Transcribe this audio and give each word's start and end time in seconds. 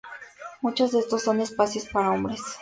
Muchos 0.61 0.93
de 0.93 0.99
estos 0.99 1.21
son 1.21 1.41
espacios 1.41 1.85
para 1.85 2.09
hombres. 2.09 2.41